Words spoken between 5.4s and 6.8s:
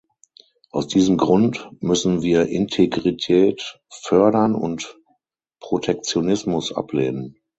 Protektionismus